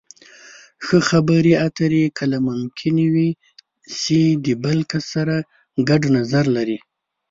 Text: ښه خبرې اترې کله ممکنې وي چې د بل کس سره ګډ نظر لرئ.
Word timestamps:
ښه 0.85 0.97
خبرې 1.09 1.53
اترې 1.67 2.03
کله 2.17 2.37
ممکنې 2.49 3.07
وي 3.13 3.29
چې 3.99 4.19
د 4.45 4.47
بل 4.63 4.79
کس 4.89 5.03
سره 5.15 5.35
ګډ 5.89 6.01
نظر 6.17 6.45
لرئ. 6.55 6.79